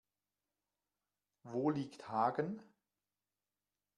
Wo 1.43 1.69
liegt 1.69 2.09
Hagen? 2.09 2.63